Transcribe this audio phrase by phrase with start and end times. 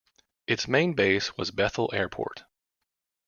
[0.47, 2.45] Its main base was Bethel Airport.